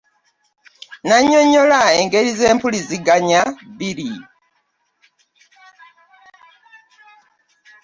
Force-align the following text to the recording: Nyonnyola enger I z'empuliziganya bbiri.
Nyonnyola 1.07 1.81
enger 1.99 2.25
I 2.31 2.33
z'empuliziganya 2.39 3.41
bbiri. 3.71 4.11